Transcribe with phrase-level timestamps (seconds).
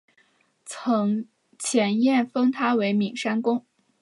[1.59, 3.63] 前燕封他为岷山公。